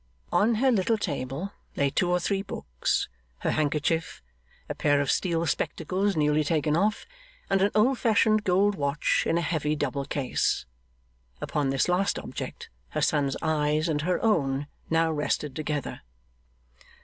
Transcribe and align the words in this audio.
On 0.31 0.55
her 0.55 0.71
little 0.71 0.97
table 0.97 1.53
lay 1.75 1.91
two 1.91 2.09
or 2.09 2.19
three 2.19 2.41
books, 2.41 3.07
her 3.41 3.51
handkerchief, 3.51 4.23
a 4.67 4.73
pair 4.73 4.99
of 4.99 5.11
steel 5.11 5.45
spectacles 5.45 6.15
newly 6.17 6.43
taken 6.43 6.75
off, 6.75 7.05
and 7.51 7.61
an 7.61 7.69
old 7.75 7.99
fashioned 7.99 8.43
gold 8.43 8.73
watch 8.73 9.25
in 9.27 9.37
a 9.37 9.41
heavy 9.41 9.75
double 9.75 10.05
case. 10.05 10.65
Upon 11.39 11.69
this 11.69 11.87
last 11.87 12.17
object 12.17 12.67
her 12.89 13.01
son's 13.03 13.37
eyes 13.43 13.87
and 13.87 14.01
her 14.01 14.19
own 14.25 14.65
now 14.89 15.11
rested 15.11 15.55
together. 15.55 16.01